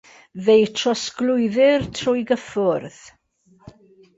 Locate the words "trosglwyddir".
0.79-1.85